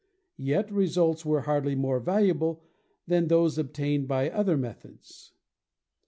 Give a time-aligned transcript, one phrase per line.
[0.39, 2.63] Yet results were hardly more valuable
[3.05, 5.31] than those obtained by the other methods.